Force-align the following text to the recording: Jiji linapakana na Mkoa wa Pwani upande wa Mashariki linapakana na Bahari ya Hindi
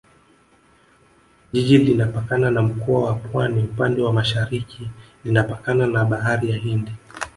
Jiji 1.53 1.77
linapakana 1.77 2.51
na 2.51 2.61
Mkoa 2.61 3.03
wa 3.03 3.15
Pwani 3.15 3.63
upande 3.63 4.01
wa 4.01 4.13
Mashariki 4.13 4.89
linapakana 5.23 5.87
na 5.87 6.05
Bahari 6.05 6.51
ya 6.51 6.57
Hindi 6.57 6.91